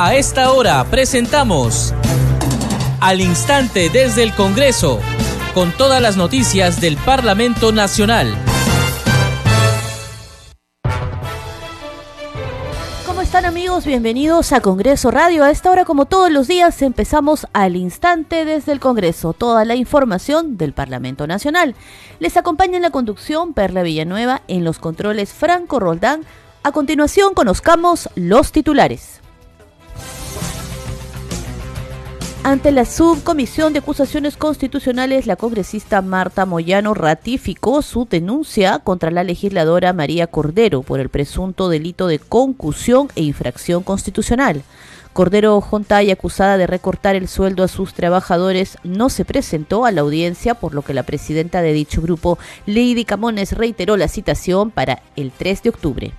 [0.00, 1.92] A esta hora presentamos
[3.00, 5.00] Al Instante desde el Congreso,
[5.54, 8.32] con todas las noticias del Parlamento Nacional.
[13.04, 13.86] ¿Cómo están amigos?
[13.86, 15.42] Bienvenidos a Congreso Radio.
[15.42, 19.74] A esta hora, como todos los días, empezamos al instante desde el Congreso, toda la
[19.74, 21.74] información del Parlamento Nacional.
[22.20, 26.24] Les acompaña en la conducción Perla Villanueva, en los controles Franco Roldán.
[26.62, 29.17] A continuación, conozcamos los titulares.
[32.48, 39.22] Ante la Subcomisión de Acusaciones Constitucionales, la congresista Marta Moyano ratificó su denuncia contra la
[39.22, 44.62] legisladora María Cordero por el presunto delito de concusión e infracción constitucional.
[45.12, 50.00] Cordero Jontay, acusada de recortar el sueldo a sus trabajadores, no se presentó a la
[50.00, 55.02] audiencia, por lo que la presidenta de dicho grupo, Lady Camones, reiteró la citación para
[55.16, 56.14] el 3 de octubre.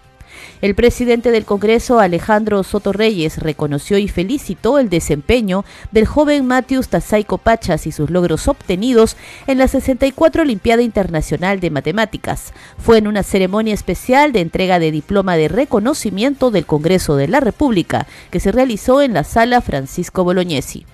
[0.61, 6.89] El presidente del Congreso, Alejandro Soto Reyes, reconoció y felicitó el desempeño del joven Matius
[6.89, 9.15] Tazaico Pachas y sus logros obtenidos
[9.47, 12.51] en la 64 Olimpiada Internacional de Matemáticas.
[12.77, 17.39] Fue en una ceremonia especial de entrega de diploma de reconocimiento del Congreso de la
[17.39, 20.85] República que se realizó en la sala Francisco Bolognesi.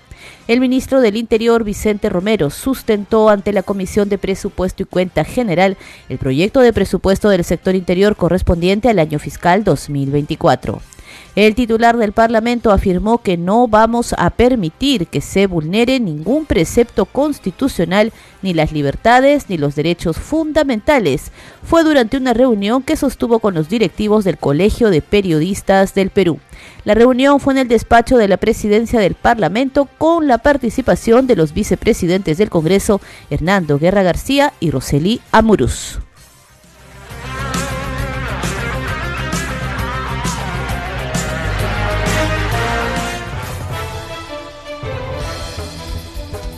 [0.48, 5.78] El ministro del Interior, Vicente Romero, sustentó ante la Comisión de Presupuesto y Cuenta General
[6.10, 10.95] el proyecto de presupuesto del sector interior correspondiente al año fiscal 2024.
[11.36, 17.06] El titular del Parlamento afirmó que no vamos a permitir que se vulnere ningún precepto
[17.06, 21.32] constitucional, ni las libertades, ni los derechos fundamentales.
[21.64, 26.40] Fue durante una reunión que sostuvo con los directivos del Colegio de Periodistas del Perú.
[26.86, 31.36] La reunión fue en el despacho de la presidencia del Parlamento con la participación de
[31.36, 36.00] los vicepresidentes del Congreso, Hernando Guerra García y Roseli Amuruz.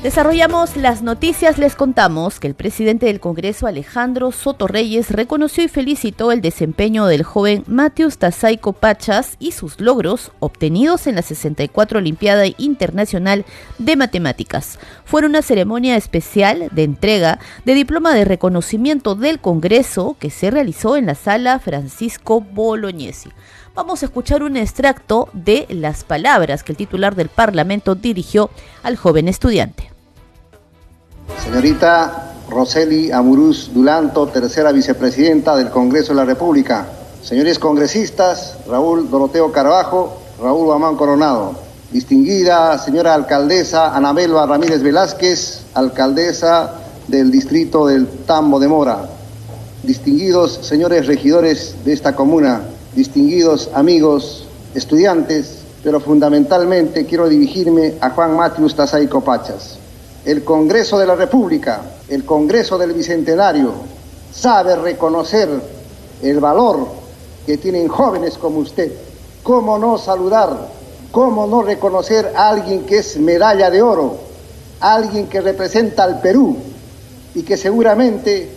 [0.04, 5.68] Desarrollamos las noticias, les contamos que el presidente del Congreso, Alejandro Soto Reyes, reconoció y
[5.68, 11.98] felicitó el desempeño del joven Matius Tazaico Pachas y sus logros obtenidos en la 64
[11.98, 13.44] Olimpiada Internacional
[13.80, 14.78] de Matemáticas.
[15.04, 20.96] Fue una ceremonia especial de entrega de diploma de reconocimiento del Congreso que se realizó
[20.96, 23.32] en la sala Francisco Bolognesi.
[23.78, 28.50] Vamos a escuchar un extracto de las palabras que el titular del Parlamento dirigió
[28.82, 29.92] al joven estudiante.
[31.44, 36.88] Señorita Roseli Amuruz Dulanto, tercera vicepresidenta del Congreso de la República.
[37.22, 41.54] Señores congresistas, Raúl Doroteo Carbajo, Raúl Guamán Coronado.
[41.92, 46.74] Distinguida señora alcaldesa Anabelba Ramírez Velázquez, alcaldesa
[47.08, 49.08] del distrito del Tambo de Mora.
[49.84, 52.64] Distinguidos señores regidores de esta comuna,
[52.96, 59.78] distinguidos amigos, estudiantes, pero fundamentalmente quiero dirigirme a Juan Matius Tazaico Pachas
[60.28, 63.72] el Congreso de la República, el Congreso del Bicentenario,
[64.30, 65.48] sabe reconocer
[66.22, 66.86] el valor
[67.46, 68.92] que tienen jóvenes como usted.
[69.42, 70.68] ¿Cómo no saludar?
[71.12, 74.18] ¿Cómo no reconocer a alguien que es medalla de oro?
[74.82, 76.58] Alguien que representa al Perú
[77.34, 78.52] y que seguramente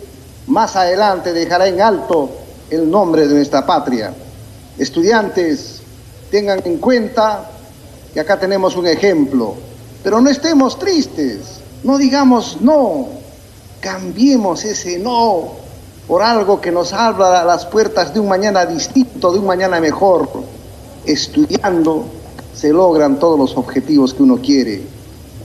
[0.47, 2.31] más adelante dejará en alto
[2.71, 4.13] el nombre de nuestra patria.
[4.79, 5.81] Estudiantes,
[6.31, 7.51] tengan en cuenta
[8.13, 9.53] que acá tenemos un ejemplo,
[10.03, 13.07] pero no estemos tristes no digamos no,
[13.79, 15.49] cambiemos ese no
[16.07, 20.27] por algo que nos abra las puertas de un mañana distinto, de un mañana mejor.
[21.05, 22.05] Estudiando
[22.53, 24.81] se logran todos los objetivos que uno quiere.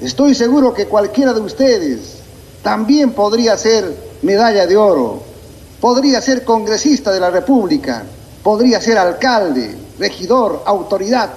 [0.01, 2.19] Estoy seguro que cualquiera de ustedes
[2.63, 5.21] también podría ser medalla de oro,
[5.81, 8.03] podría ser congresista de la República,
[8.43, 11.31] podría ser alcalde, regidor, autoridad.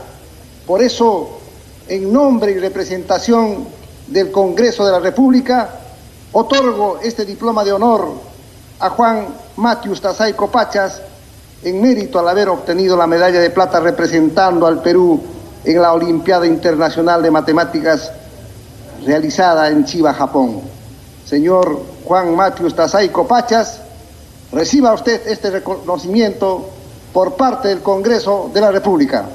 [0.65, 1.39] Por eso,
[1.87, 3.67] en nombre y representación
[4.07, 5.69] del Congreso de la República,
[6.31, 8.11] otorgo este diploma de honor
[8.79, 9.27] a Juan
[9.57, 11.01] Matius Tazaico Pachas
[11.63, 15.21] en mérito al haber obtenido la medalla de plata representando al Perú
[15.63, 18.11] en la Olimpiada Internacional de Matemáticas
[19.05, 20.61] realizada en Chiba, Japón.
[21.25, 23.81] Señor Juan Matius Tazaico Pachas,
[24.51, 26.69] reciba usted este reconocimiento
[27.13, 29.27] por parte del Congreso de la República.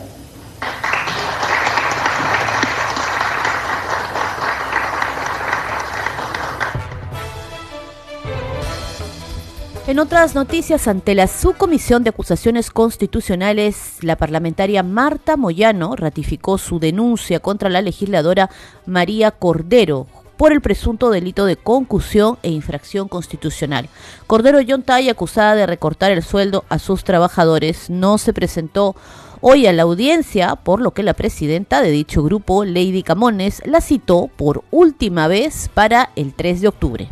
[9.87, 16.81] En otras noticias, ante la Subcomisión de Acusaciones Constitucionales, la parlamentaria Marta Moyano ratificó su
[16.81, 18.49] denuncia contra la legisladora
[18.87, 23.89] María Cordero por el presunto delito de concusión e infracción constitucional.
[24.27, 28.97] Cordero Yontay, acusada de recortar el sueldo a sus trabajadores, no se presentó
[29.41, 33.81] hoy a la audiencia, por lo que la presidenta de dicho grupo, Lady Camones, la
[33.81, 37.09] citó por última vez para el 3 de octubre.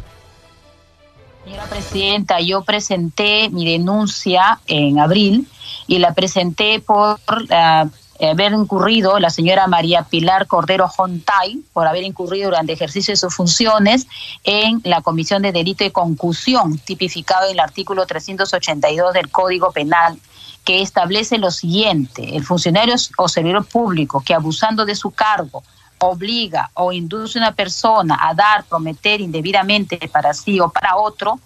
[1.44, 5.46] Señora Presidenta, yo presenté mi denuncia en abril
[5.86, 7.90] y la presenté por uh,
[8.30, 13.34] haber incurrido la señora María Pilar Cordero Jontay, por haber incurrido durante ejercicio de sus
[13.34, 14.06] funciones
[14.44, 20.18] en la comisión de delito de concusión, tipificado en el artículo 382 del Código Penal
[20.64, 25.64] que establece lo siguiente, el funcionario o servidor público que abusando de su cargo
[25.98, 31.38] obliga o induce a una persona a dar, prometer indebidamente para sí o para otro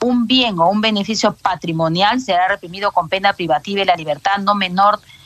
[0.00, 4.54] un bien o un beneficio patrimonial será reprimido con pena privativa de la libertad no
[4.54, 5.21] menor de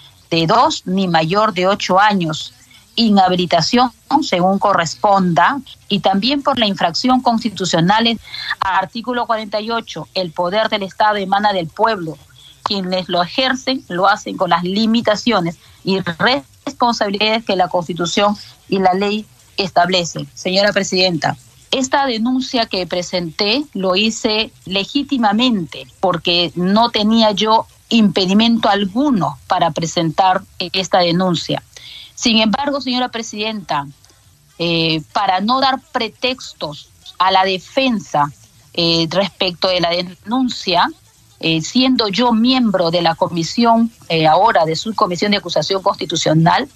[0.47, 2.53] dos ni mayor de ocho años,
[2.97, 3.93] inhabilitación
[4.23, 8.19] según corresponda y también por la infracción constitucional
[8.61, 12.17] artículo 48, el poder del Estado emana del pueblo.
[12.63, 18.37] Quienes lo ejercen lo hacen con las limitaciones y responsabilidades que la Constitución
[18.69, 19.25] y la ley
[19.57, 20.29] establecen.
[20.35, 21.37] Señora Presidenta,
[21.71, 30.43] esta denuncia que presenté lo hice legítimamente porque no tenía yo impedimento alguno para presentar
[30.59, 31.63] esta denuncia.
[32.15, 33.87] Sin embargo, señora Presidenta,
[34.59, 36.89] eh, para no dar pretextos
[37.19, 38.33] a la defensa
[38.73, 40.91] eh, respecto de la denuncia,
[41.41, 43.93] eh, siendo yo miembro de la comisión,
[44.31, 46.69] ahora de subcomisión de acusación constitucional,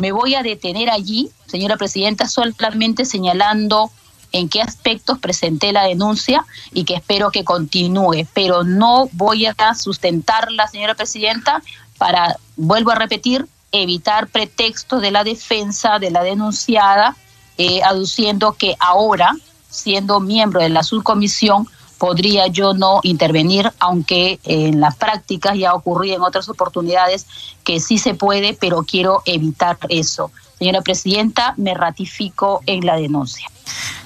[0.00, 3.92] me voy a detener allí, señora Presidenta, solamente señalando
[4.32, 9.74] en qué aspectos presenté la denuncia y que espero que continúe, pero no voy a
[9.74, 11.62] sustentarla, señora presidenta,
[11.98, 17.16] para, vuelvo a repetir, evitar pretextos de la defensa de la denunciada,
[17.58, 19.32] eh, aduciendo que ahora,
[19.70, 21.68] siendo miembro de la subcomisión,
[22.02, 27.26] podría yo no intervenir, aunque en las prácticas ya ocurrido en otras oportunidades
[27.62, 30.32] que sí se puede, pero quiero evitar eso.
[30.58, 33.48] Señora Presidenta, me ratifico en la denuncia.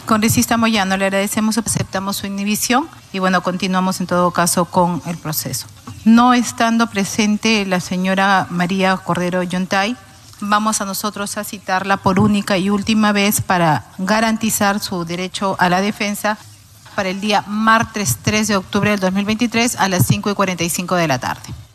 [0.06, 5.19] Congresista Moyano, le agradecemos, aceptamos su inhibición y bueno, continuamos en todo caso con el
[5.19, 5.67] proceso.
[6.05, 9.97] No estando presente la señora María Cordero Yontay,
[10.41, 15.69] vamos a nosotros a citarla por única y última vez para garantizar su derecho a
[15.69, 16.38] la defensa
[16.94, 21.09] para el día martes 3 de octubre del 2023 a las 5 y 45 de
[21.09, 21.65] la tarde.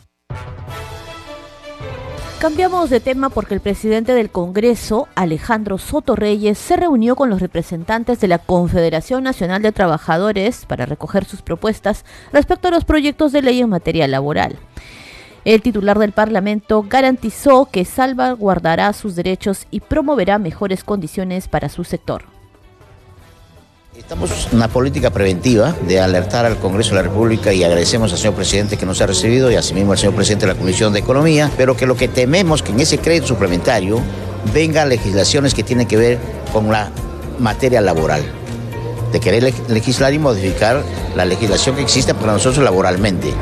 [2.41, 7.39] Cambiamos de tema porque el presidente del Congreso, Alejandro Soto Reyes, se reunió con los
[7.39, 12.03] representantes de la Confederación Nacional de Trabajadores para recoger sus propuestas
[12.33, 14.57] respecto a los proyectos de ley en materia laboral.
[15.45, 21.83] El titular del Parlamento garantizó que salvaguardará sus derechos y promoverá mejores condiciones para su
[21.83, 22.23] sector.
[23.97, 28.17] Estamos en una política preventiva de alertar al Congreso de la República y agradecemos al
[28.17, 30.99] señor presidente que nos ha recibido y asimismo al señor presidente de la Comisión de
[30.99, 33.99] Economía, pero que lo que tememos que en ese crédito suplementario
[34.53, 36.19] vengan legislaciones que tienen que ver
[36.53, 36.89] con la
[37.38, 38.23] materia laboral,
[39.12, 40.84] de querer legislar y modificar
[41.16, 43.34] la legislación que existe para nosotros laboralmente.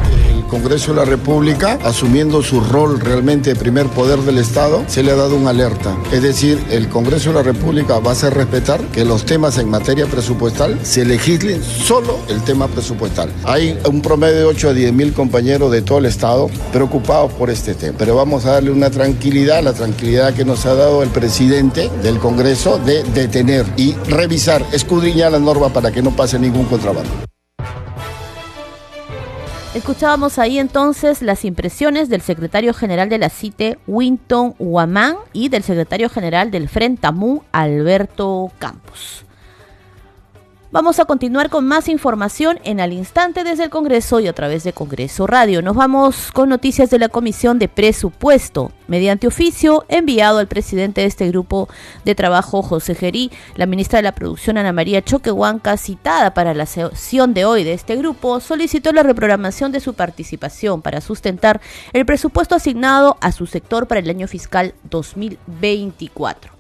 [0.50, 5.12] Congreso de la República, asumiendo su rol realmente de primer poder del Estado, se le
[5.12, 5.96] ha dado una alerta.
[6.12, 9.70] Es decir, el Congreso de la República va a hacer respetar que los temas en
[9.70, 13.32] materia presupuestal se legislen solo el tema presupuestal.
[13.44, 17.52] Hay un promedio de 8 a 10 mil compañeros de todo el Estado preocupados por
[17.52, 17.96] este tema.
[17.98, 22.18] Pero vamos a darle una tranquilidad, la tranquilidad que nos ha dado el presidente del
[22.18, 27.12] Congreso de detener y revisar, escudriñar la para que no pase ningún contrabando.
[29.76, 35.62] Escuchábamos ahí entonces las impresiones del secretario general de la CITE, Winton Huamán, y del
[35.62, 39.26] secretario general del Frentamu, Alberto Campos.
[40.72, 44.64] Vamos a continuar con más información en al instante desde el Congreso y a través
[44.64, 45.64] de Congreso Radio.
[45.64, 48.72] Nos vamos con noticias de la Comisión de Presupuesto.
[48.88, 51.70] Mediante oficio enviado al presidente de este grupo
[52.06, 56.68] de trabajo, José Gerí, la ministra de la Producción, Ana María Choquehuanca, citada para la
[56.68, 61.62] sesión de hoy de este grupo, solicitó la reprogramación de su participación para sustentar
[61.94, 66.59] el presupuesto asignado a su sector para el año fiscal 2024.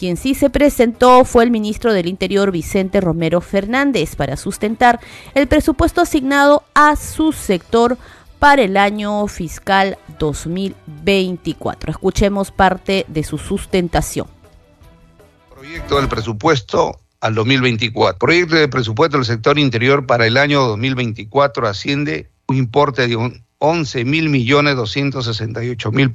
[0.00, 4.98] Quien sí se presentó fue el ministro del Interior Vicente Romero Fernández para sustentar
[5.34, 7.98] el presupuesto asignado a su sector
[8.38, 11.90] para el año fiscal 2024.
[11.90, 14.26] Escuchemos parte de su sustentación.
[15.54, 18.18] Proyecto del presupuesto al 2024.
[18.18, 24.04] Proyecto de presupuesto del sector interior para el año 2024 asciende un importe de 11
[24.06, 26.10] mil millones 268 mil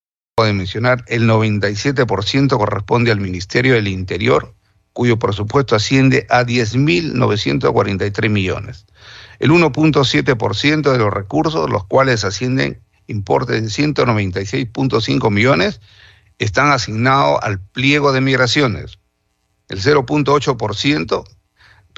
[0.44, 4.54] de mencionar, el 97% corresponde al Ministerio del Interior,
[4.92, 8.87] cuyo presupuesto asciende a 10.943 millones.
[9.38, 15.80] El 1.7% de los recursos, los cuales ascienden importe de 196.5 millones,
[16.38, 18.99] están asignados al pliego de migraciones.
[19.68, 21.25] El 0.8%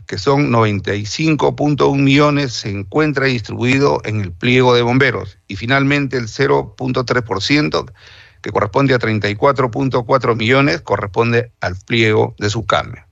[0.07, 5.39] que son 95.1 millones, se encuentra distribuido en el pliego de bomberos.
[5.49, 7.93] Y finalmente el 0.3%,
[8.43, 13.04] que corresponde a 34.4 millones, corresponde al pliego de su cambio.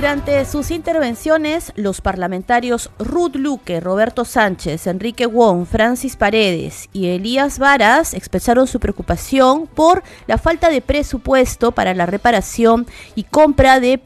[0.00, 7.58] Durante sus intervenciones, los parlamentarios Ruth Luque, Roberto Sánchez, Enrique Wong, Francis Paredes y Elías
[7.58, 14.00] Varas expresaron su preocupación por la falta de presupuesto para la reparación y compra de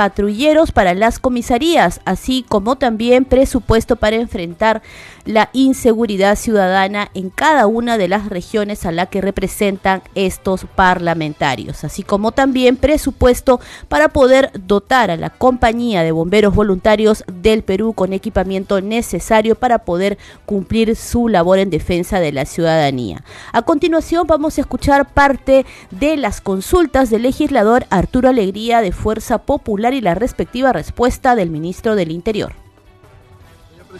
[0.00, 4.80] patrulleros para las comisarías, así como también presupuesto para enfrentar
[5.26, 11.84] la inseguridad ciudadana en cada una de las regiones a la que representan estos parlamentarios,
[11.84, 17.92] así como también presupuesto para poder dotar a la compañía de bomberos voluntarios del Perú
[17.92, 20.16] con equipamiento necesario para poder
[20.46, 23.22] cumplir su labor en defensa de la ciudadanía.
[23.52, 29.36] A continuación vamos a escuchar parte de las consultas del legislador Arturo Alegría de Fuerza
[29.36, 32.54] Popular y la respectiva respuesta del ministro del Interior.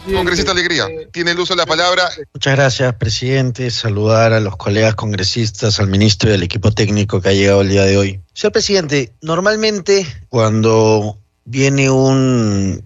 [0.05, 2.09] Congresista Alegría, tiene el uso de la palabra.
[2.33, 3.69] Muchas gracias, presidente.
[3.71, 7.69] Saludar a los colegas congresistas, al ministro y al equipo técnico que ha llegado el
[7.69, 8.21] día de hoy.
[8.33, 12.81] Señor presidente, normalmente cuando viene un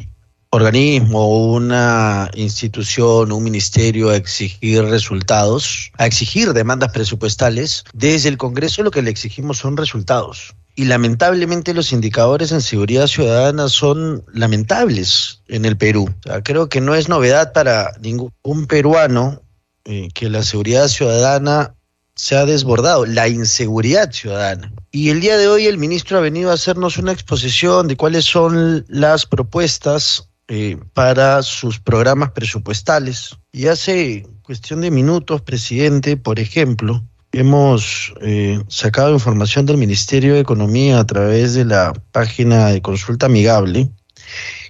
[0.55, 8.83] organismo, una institución, un ministerio a exigir resultados, a exigir demandas presupuestales, desde el Congreso
[8.83, 15.41] lo que le exigimos son resultados y lamentablemente los indicadores en seguridad ciudadana son lamentables
[15.47, 16.13] en el Perú.
[16.43, 19.41] creo que no es novedad para ningún peruano
[19.85, 21.75] eh, que la seguridad ciudadana
[22.15, 24.71] se ha desbordado, la inseguridad ciudadana.
[24.91, 28.25] Y el día de hoy el ministro ha venido a hacernos una exposición de cuáles
[28.25, 33.37] son las propuestas eh, para sus programas presupuestales.
[33.51, 40.41] Y hace cuestión de minutos, presidente, por ejemplo, hemos eh, sacado información del Ministerio de
[40.41, 43.89] Economía a través de la página de consulta amigable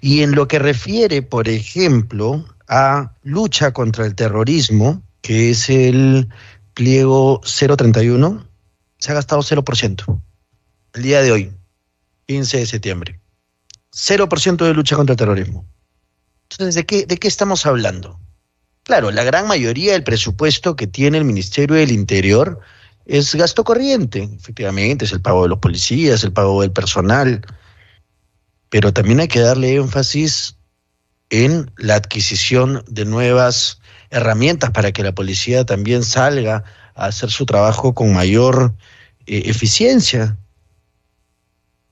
[0.01, 6.29] y en lo que refiere, por ejemplo, a lucha contra el terrorismo, que es el
[6.73, 8.47] pliego 031,
[8.97, 10.21] se ha gastado 0%.
[10.93, 11.51] El día de hoy,
[12.27, 13.19] 15 de septiembre.
[13.95, 15.65] 0% de lucha contra el terrorismo.
[16.51, 18.19] Entonces, ¿de qué, de qué estamos hablando?
[18.83, 22.59] Claro, la gran mayoría del presupuesto que tiene el Ministerio del Interior
[23.05, 27.41] es gasto corriente, efectivamente, es el pago de los policías, el pago del personal,
[28.69, 30.57] pero también hay que darle énfasis
[31.29, 37.45] en la adquisición de nuevas herramientas para que la policía también salga a hacer su
[37.45, 38.75] trabajo con mayor
[39.25, 40.37] eh, eficiencia.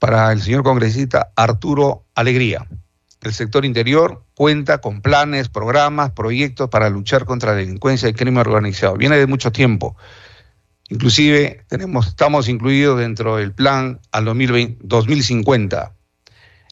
[0.04, 2.68] Para el señor congresista Arturo Alegría
[3.22, 8.18] el sector interior cuenta con planes, programas, proyectos para luchar contra la delincuencia y el
[8.18, 8.98] crimen organizado.
[8.98, 9.96] Viene de mucho tiempo.
[10.90, 15.96] Inclusive tenemos, estamos incluidos dentro del plan al 2050.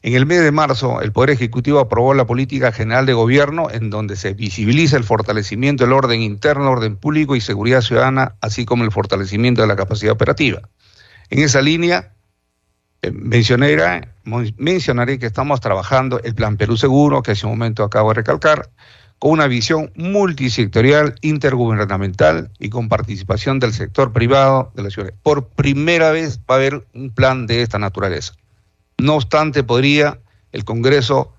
[0.02, 3.88] En el mes de marzo, el Poder Ejecutivo aprobó la Política General de Gobierno en
[3.88, 8.84] donde se visibiliza el fortalecimiento del orden interno, orden público y seguridad ciudadana, así como
[8.84, 10.68] el fortalecimiento de la capacidad operativa.
[11.30, 12.12] En esa línea,
[13.10, 14.08] mencionaré,
[14.56, 18.70] mencionaré que estamos trabajando el Plan Perú Seguro, que hace un momento acabo de recalcar,
[19.18, 25.12] con una visión multisectorial, intergubernamental y con participación del sector privado de la ciudad.
[25.22, 28.34] Por primera vez va a haber un plan de esta naturaleza.
[28.98, 30.18] No obstante, podría
[30.52, 31.32] el Congreso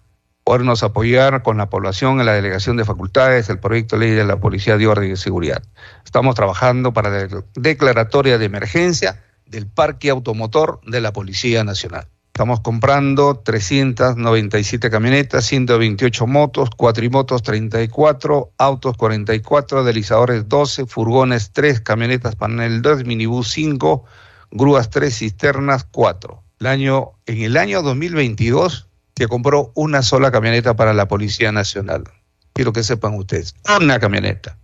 [0.44, 4.26] podernos apoyar con la población en la delegación de facultades, el proyecto de ley de
[4.26, 5.64] la Policía de Orden y Seguridad.
[6.04, 9.22] Estamos trabajando para la declaratoria de emergencia
[9.54, 12.08] del parque automotor de la Policía Nacional.
[12.34, 22.36] Estamos comprando 397 camionetas, 128 motos, cuatrimotos 34, autos 44, deslizadores 12, furgones 3, camionetas
[22.36, 24.04] panel 2, minibús 5,
[24.50, 26.44] grúas 3, cisternas 4.
[26.60, 32.06] El año, en el año 2022 se compró una sola camioneta para la Policía Nacional.
[32.54, 34.58] Quiero que sepan ustedes, una camioneta.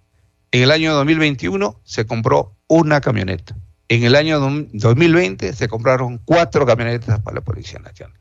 [0.52, 3.56] En el año 2021 se compró una camioneta.
[3.92, 8.16] En el año 2020 se compraron cuatro camionetas para la Policía Nacional.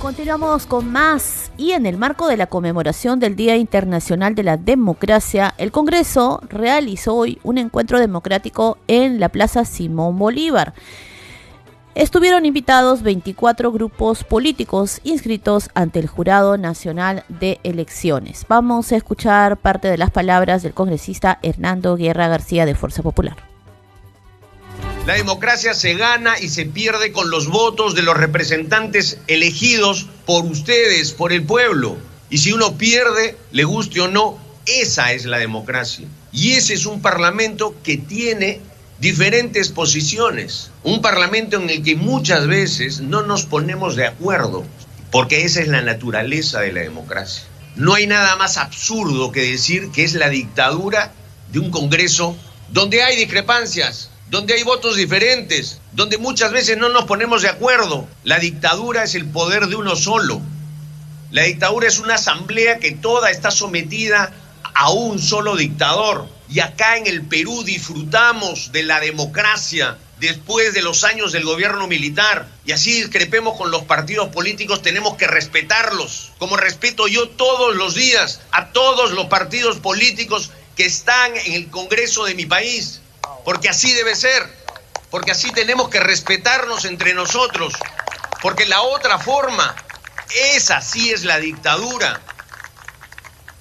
[0.00, 4.56] Continuamos con más y en el marco de la conmemoración del Día Internacional de la
[4.56, 10.74] Democracia, el Congreso realizó hoy un encuentro democrático en la Plaza Simón Bolívar.
[11.96, 18.46] Estuvieron invitados 24 grupos políticos inscritos ante el Jurado Nacional de Elecciones.
[18.48, 23.36] Vamos a escuchar parte de las palabras del congresista Hernando Guerra García de Fuerza Popular.
[25.04, 30.44] La democracia se gana y se pierde con los votos de los representantes elegidos por
[30.44, 31.96] ustedes, por el pueblo.
[32.30, 36.06] Y si uno pierde, le guste o no, esa es la democracia.
[36.30, 38.60] Y ese es un parlamento que tiene
[39.00, 40.70] diferentes posiciones.
[40.82, 44.64] Un parlamento en el que muchas veces no nos ponemos de acuerdo,
[45.10, 47.44] porque esa es la naturaleza de la democracia.
[47.76, 51.12] No hay nada más absurdo que decir que es la dictadura
[51.50, 52.36] de un Congreso
[52.70, 58.06] donde hay discrepancias, donde hay votos diferentes, donde muchas veces no nos ponemos de acuerdo.
[58.22, 60.42] La dictadura es el poder de uno solo.
[61.30, 64.32] La dictadura es una asamblea que toda está sometida
[64.74, 66.28] a un solo dictador.
[66.50, 71.86] Y acá en el Perú disfrutamos de la democracia después de los años del gobierno
[71.86, 72.48] militar.
[72.64, 76.32] Y así discrepemos con los partidos políticos, tenemos que respetarlos.
[76.38, 81.70] Como respeto yo todos los días a todos los partidos políticos que están en el
[81.70, 83.00] Congreso de mi país.
[83.44, 84.42] Porque así debe ser.
[85.08, 87.74] Porque así tenemos que respetarnos entre nosotros.
[88.42, 89.76] Porque la otra forma,
[90.54, 92.20] esa sí es la dictadura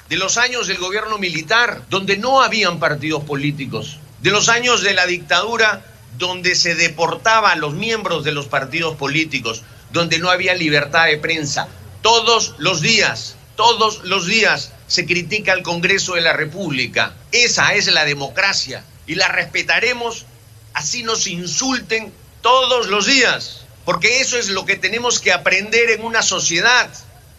[0.09, 4.93] de los años del gobierno militar, donde no habían partidos políticos, de los años de
[4.93, 5.85] la dictadura,
[6.17, 11.17] donde se deportaba a los miembros de los partidos políticos, donde no había libertad de
[11.17, 11.67] prensa.
[12.01, 17.13] Todos los días, todos los días se critica al Congreso de la República.
[17.31, 20.25] Esa es la democracia y la respetaremos
[20.73, 26.03] así nos insulten todos los días, porque eso es lo que tenemos que aprender en
[26.03, 26.89] una sociedad,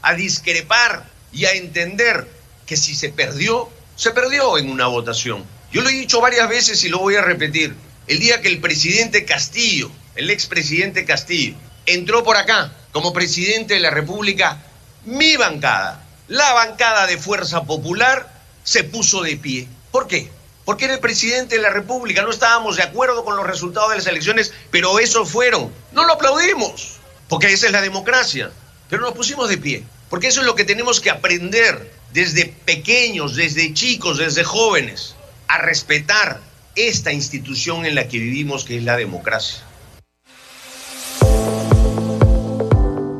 [0.02, 2.39] a discrepar y a entender
[2.70, 5.44] que si se perdió, se perdió en una votación.
[5.72, 7.74] Yo lo he dicho varias veces y lo voy a repetir.
[8.06, 13.80] El día que el presidente Castillo, el expresidente Castillo, entró por acá como presidente de
[13.80, 14.62] la República,
[15.04, 19.66] mi bancada, la bancada de Fuerza Popular, se puso de pie.
[19.90, 20.30] ¿Por qué?
[20.64, 23.96] Porque era el presidente de la República, no estábamos de acuerdo con los resultados de
[23.96, 25.72] las elecciones, pero eso fueron.
[25.90, 28.52] No lo aplaudimos, porque esa es la democracia,
[28.88, 33.36] pero nos pusimos de pie, porque eso es lo que tenemos que aprender desde pequeños,
[33.36, 35.14] desde chicos, desde jóvenes,
[35.48, 36.40] a respetar
[36.76, 39.64] esta institución en la que vivimos, que es la democracia.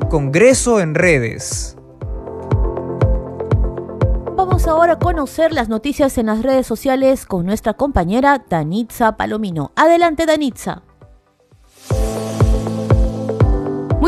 [0.09, 1.77] Congreso en redes.
[4.37, 9.73] Vamos ahora a conocer las noticias en las redes sociales con nuestra compañera Danitza Palomino.
[9.77, 10.83] Adelante, Danitza.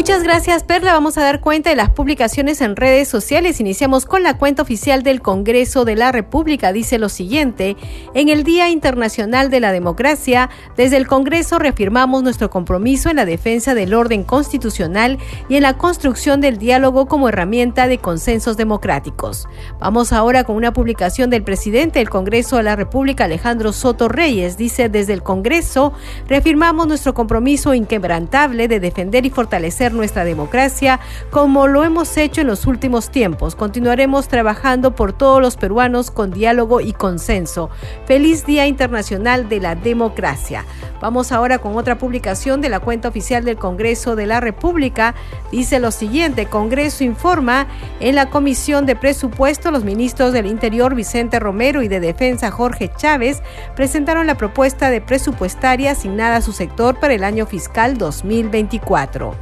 [0.02, 0.94] Muchas gracias, Perla.
[0.94, 3.60] Vamos a dar cuenta de las publicaciones en redes sociales.
[3.60, 6.72] Iniciamos con la cuenta oficial del Congreso de la República.
[6.72, 7.76] Dice lo siguiente,
[8.12, 13.24] en el Día Internacional de la Democracia, desde el Congreso reafirmamos nuestro compromiso en la
[13.24, 19.46] defensa del orden constitucional y en la construcción del diálogo como herramienta de consensos democráticos.
[19.78, 24.56] Vamos ahora con una publicación del presidente del Congreso de la República, Alejandro Soto Reyes.
[24.56, 25.92] Dice, desde el Congreso
[26.26, 31.00] reafirmamos nuestro compromiso inquebrantable de defender y fortalecer nuestra democracia
[31.30, 33.54] como lo hemos hecho en los últimos tiempos.
[33.54, 37.70] Continuaremos trabajando por todos los peruanos con diálogo y consenso.
[38.06, 40.64] Feliz Día Internacional de la Democracia.
[41.00, 45.14] Vamos ahora con otra publicación de la cuenta oficial del Congreso de la República.
[45.50, 47.66] Dice lo siguiente, Congreso informa
[48.00, 52.90] en la Comisión de Presupuesto los ministros del Interior Vicente Romero y de Defensa Jorge
[52.96, 53.42] Chávez
[53.74, 59.34] presentaron la propuesta de presupuestaria asignada a su sector para el año fiscal 2024.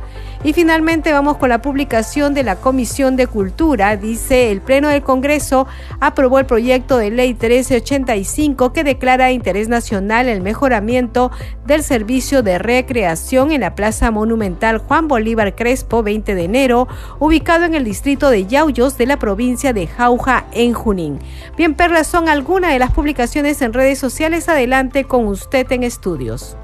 [0.43, 3.99] Y finalmente vamos con la publicación de la Comisión de Cultura.
[3.99, 5.67] Dice, el Pleno del Congreso
[6.01, 11.31] aprobó el proyecto de ley 1385 que declara de interés nacional el mejoramiento
[11.67, 17.67] del servicio de recreación en la Plaza Monumental Juan Bolívar Crespo 20 de enero, ubicado
[17.67, 21.19] en el distrito de Yauyos de la provincia de Jauja en Junín.
[21.59, 24.49] Bien, Perlas, son algunas de las publicaciones en redes sociales.
[24.49, 26.57] Adelante con usted en estudios.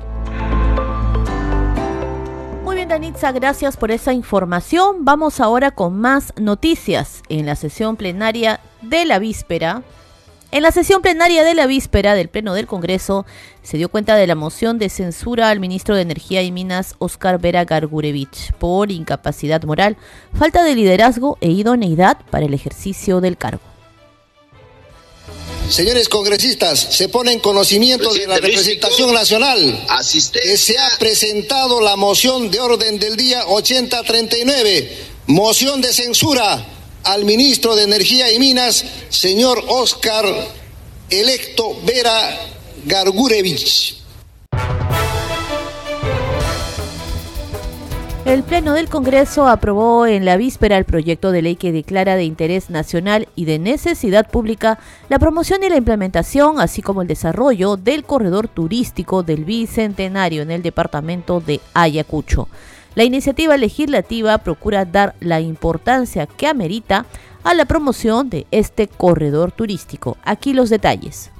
[2.89, 5.05] Danitza, gracias por esa información.
[5.05, 9.83] Vamos ahora con más noticias en la sesión plenaria de la víspera.
[10.53, 13.27] En la sesión plenaria de la víspera del Pleno del Congreso
[13.63, 17.41] se dio cuenta de la moción de censura al ministro de Energía y Minas, Oscar
[17.41, 19.97] Vera Gargurevich, por incapacidad moral,
[20.33, 23.76] falta de liderazgo e idoneidad para el ejercicio del cargo.
[25.69, 29.87] Señores congresistas, se pone en conocimiento de la representación nacional
[30.33, 36.65] que se ha presentado la moción de orden del día 8039, moción de censura
[37.03, 40.25] al ministro de Energía y Minas, señor Oscar
[41.11, 42.39] electo Vera
[42.85, 44.06] Gargurevich.
[48.27, 52.25] El Pleno del Congreso aprobó en la víspera el proyecto de ley que declara de
[52.25, 57.77] interés nacional y de necesidad pública la promoción y la implementación, así como el desarrollo
[57.77, 62.49] del corredor turístico del Bicentenario en el departamento de Ayacucho.
[62.97, 67.07] La iniciativa legislativa procura dar la importancia que amerita
[67.45, 70.17] a la promoción de este corredor turístico.
[70.25, 71.31] Aquí los detalles.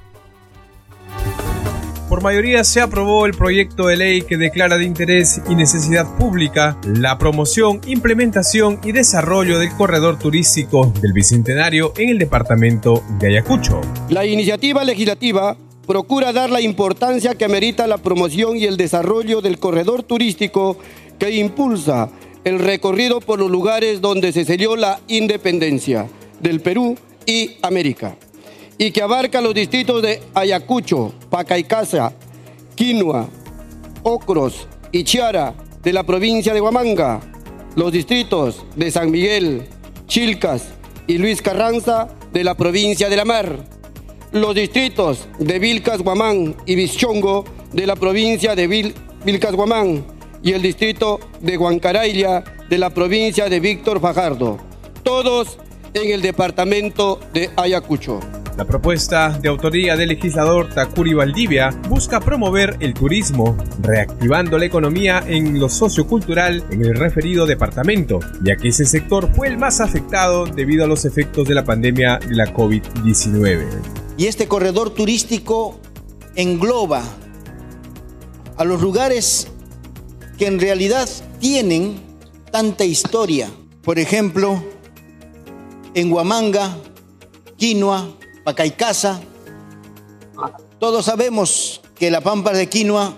[2.17, 6.75] Por mayoría se aprobó el proyecto de ley que declara de interés y necesidad pública
[6.83, 13.81] la promoción, implementación y desarrollo del corredor turístico del Bicentenario en el departamento de Ayacucho.
[14.09, 19.59] La iniciativa legislativa procura dar la importancia que amerita la promoción y el desarrollo del
[19.59, 20.79] corredor turístico
[21.19, 22.09] que impulsa
[22.45, 26.07] el recorrido por los lugares donde se selló la independencia
[26.39, 28.17] del Perú y América
[28.77, 32.13] y que abarca los distritos de Ayacucho, Pacaicasa,
[32.75, 33.27] Quinua,
[34.03, 37.19] Ocros y Chiara de la provincia de Huamanga,
[37.75, 39.67] los distritos de San Miguel,
[40.07, 40.69] Chilcas
[41.07, 43.65] y Luis Carranza de la provincia de La Mar,
[44.31, 50.05] los distritos de Vilcas, Guamán y Bichongo de la provincia de Vilcas, Guamán
[50.43, 54.57] y el distrito de Huancaraylia de la provincia de Víctor Fajardo,
[55.03, 55.57] todos
[55.93, 58.19] en el departamento de Ayacucho.
[58.57, 65.23] La propuesta de autoría del legislador Takuri Valdivia busca promover el turismo, reactivando la economía
[65.27, 70.47] en lo sociocultural en el referido departamento, ya que ese sector fue el más afectado
[70.47, 73.67] debido a los efectos de la pandemia de la COVID-19.
[74.17, 75.79] Y este corredor turístico
[76.35, 77.03] engloba
[78.57, 79.49] a los lugares
[80.39, 81.07] que en realidad
[81.39, 82.01] tienen
[82.51, 83.51] tanta historia.
[83.83, 84.63] Por ejemplo,
[85.93, 86.75] en Huamanga,
[87.57, 88.16] Quinoa,
[88.47, 89.19] Pacaicasa.
[90.79, 93.13] Todos sabemos que la Pampa de Quinoa,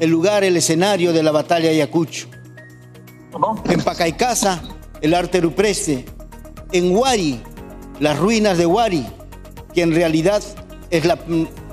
[0.00, 2.26] el lugar, el escenario de la batalla de Ayacucho.
[3.66, 4.60] En Pacaicasa,
[5.00, 6.06] el arte rupreste.
[6.72, 7.40] En Huari,
[8.00, 9.06] las ruinas de Huari,
[9.74, 10.42] que en realidad
[10.90, 11.20] es la,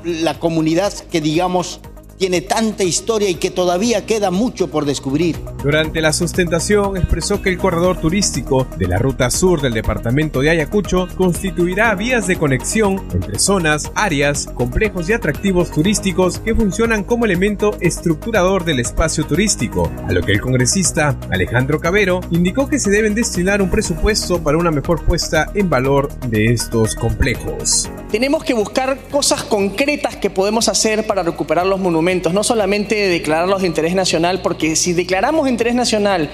[0.03, 1.79] la comunidad que digamos
[2.17, 5.37] tiene tanta historia y que todavía queda mucho por descubrir.
[5.63, 10.51] Durante la sustentación expresó que el corredor turístico de la ruta sur del departamento de
[10.51, 17.25] Ayacucho constituirá vías de conexión entre zonas, áreas, complejos y atractivos turísticos que funcionan como
[17.25, 22.91] elemento estructurador del espacio turístico, a lo que el congresista Alejandro Cabero indicó que se
[22.91, 27.89] deben destinar un presupuesto para una mejor puesta en valor de estos complejos.
[28.11, 33.61] Tenemos que buscar cosas concretas que podemos hacer para recuperar los monumentos no solamente declararlos
[33.61, 36.29] de interés nacional, porque si declaramos de interés nacional,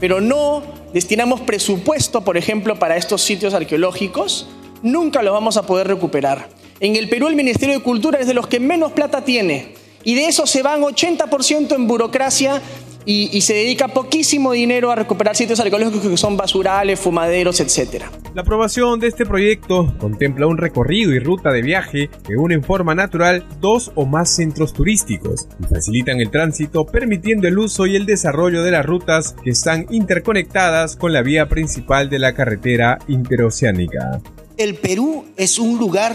[0.00, 0.62] pero no
[0.94, 4.48] destinamos presupuesto, por ejemplo, para estos sitios arqueológicos,
[4.82, 6.48] nunca los vamos a poder recuperar.
[6.80, 10.14] En el Perú el Ministerio de Cultura es de los que menos plata tiene y
[10.14, 12.62] de eso se van 80% en burocracia
[13.04, 18.04] y, se dedica poquísimo dinero a recuperar sitios arqueológicos que son basurales, fumaderos, etc.
[18.34, 22.62] La aprobación de este proyecto contempla un recorrido y ruta de viaje que une en
[22.62, 27.96] forma natural dos o más centros turísticos y facilitan el tránsito permitiendo el uso y
[27.96, 32.98] el desarrollo de las rutas que están interconectadas con la vía principal de la carretera
[33.08, 34.20] interoceánica.
[34.56, 36.14] El Perú es un lugar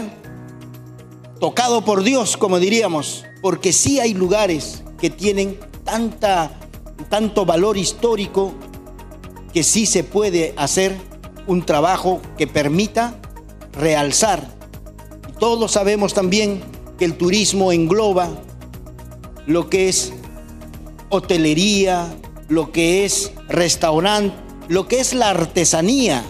[1.40, 6.50] tocado por Dios, como diríamos, porque sí hay lugares que tienen tanta
[7.08, 8.54] tanto valor histórico
[9.52, 10.96] que sí se puede hacer
[11.46, 13.18] un trabajo que permita
[13.72, 14.46] realzar.
[15.38, 16.62] Todos sabemos también
[16.98, 18.30] que el turismo engloba
[19.46, 20.12] lo que es
[21.08, 22.14] hotelería,
[22.48, 24.34] lo que es restaurante,
[24.68, 26.24] lo que es la artesanía.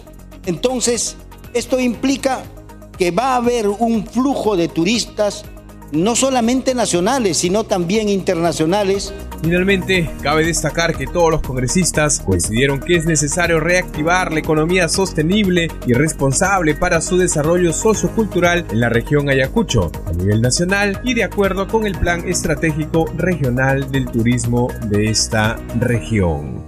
[0.44, 1.16] Entonces,
[1.55, 2.44] esto implica
[2.98, 5.44] que va a haber un flujo de turistas
[5.92, 9.12] no solamente nacionales, sino también internacionales.
[9.42, 15.70] Finalmente, cabe destacar que todos los congresistas coincidieron que es necesario reactivar la economía sostenible
[15.87, 21.25] y responsable para su desarrollo sociocultural en la región Ayacucho, a nivel nacional y de
[21.25, 26.64] acuerdo con el Plan Estratégico Regional del Turismo de esta región.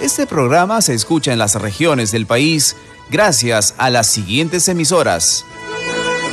[0.00, 2.76] Este programa se escucha en las regiones del país
[3.10, 5.44] gracias a las siguientes emisoras.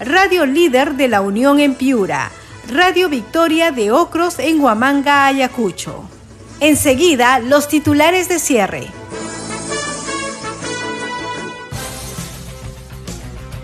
[0.00, 2.30] Radio Líder de la Unión en Piura,
[2.68, 6.02] Radio Victoria de Ocros en Huamanga, Ayacucho.
[6.58, 8.88] Enseguida, los titulares de cierre.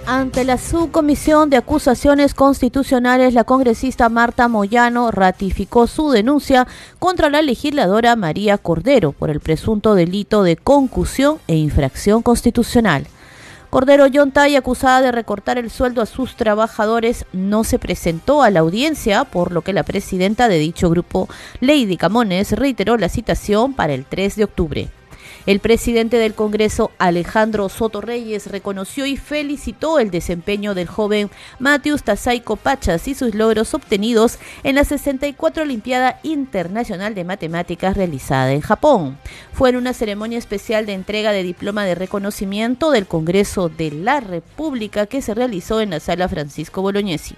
[0.06, 6.66] Ante la subcomisión de acusaciones constitucionales, la congresista Marta Moyano ratificó su denuncia
[7.00, 13.06] contra la legisladora María Cordero por el presunto delito de concusión e infracción constitucional.
[13.70, 18.60] Cordero Yontay, acusada de recortar el sueldo a sus trabajadores, no se presentó a la
[18.60, 21.28] audiencia, por lo que la presidenta de dicho grupo,
[21.60, 24.88] Lady Camones, reiteró la citación para el 3 de octubre.
[25.46, 32.02] El presidente del Congreso, Alejandro Soto Reyes, reconoció y felicitó el desempeño del joven Matius
[32.02, 38.60] Tasaico Pachas y sus logros obtenidos en la 64 Olimpiada Internacional de Matemáticas realizada en
[38.60, 39.18] Japón.
[39.52, 44.20] Fue en una ceremonia especial de entrega de diploma de reconocimiento del Congreso de la
[44.20, 47.34] República que se realizó en la sala Francisco Bolognesi.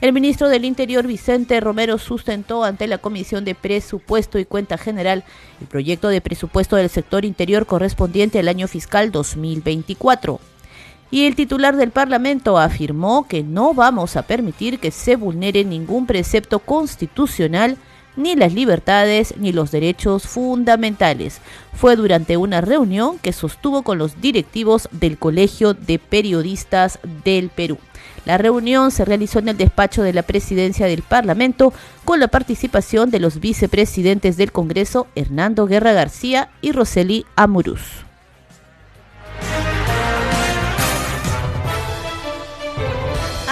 [0.00, 5.24] El ministro del Interior, Vicente Romero, sustentó ante la Comisión de Presupuesto y Cuenta General
[5.60, 10.40] el proyecto de presupuesto del sector interior correspondiente al año fiscal 2024.
[11.10, 16.06] Y el titular del Parlamento afirmó que no vamos a permitir que se vulnere ningún
[16.06, 17.76] precepto constitucional
[18.16, 21.42] ni las libertades ni los derechos fundamentales.
[21.74, 27.76] Fue durante una reunión que sostuvo con los directivos del Colegio de Periodistas del Perú.
[28.24, 31.72] La reunión se realizó en el despacho de la presidencia del Parlamento
[32.04, 38.09] con la participación de los vicepresidentes del Congreso, Hernando Guerra García y Roseli Amuruz.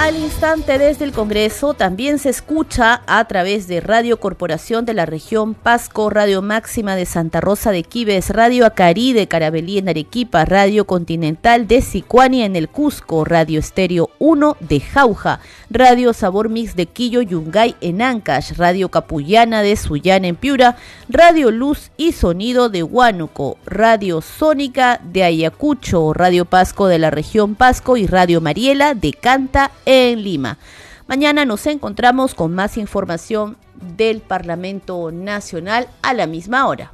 [0.00, 5.06] Al instante desde el Congreso también se escucha a través de Radio Corporación de la
[5.06, 10.44] región Pasco, Radio Máxima de Santa Rosa de Quibes, Radio Acari de Carabelí en Arequipa,
[10.44, 16.76] Radio Continental de Sicuania en el Cusco, Radio Estéreo 1 de Jauja, Radio Sabor Mix
[16.76, 20.76] de Quillo Yungay en Ancash, Radio Capullana de Sullana en Piura,
[21.08, 27.56] Radio Luz y Sonido de Huánuco, Radio Sónica de Ayacucho, Radio Pasco de la región
[27.56, 30.58] Pasco y Radio Mariela de Canta en Lima.
[31.06, 33.56] Mañana nos encontramos con más información
[33.96, 36.92] del Parlamento Nacional a la misma hora.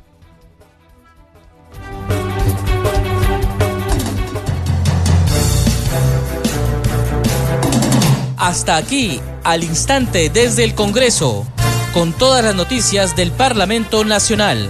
[8.37, 11.45] Hasta aquí, al instante desde el Congreso,
[11.93, 14.69] con todas las noticias del Parlamento Nacional.